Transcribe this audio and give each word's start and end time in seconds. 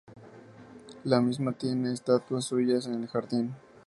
La 1.03 1.21
misma 1.21 1.51
tiene 1.51 1.81
varias 1.81 1.99
estatuas 1.99 2.45
suyas 2.45 2.87
en 2.87 3.03
el 3.03 3.07
jardín. 3.07 3.53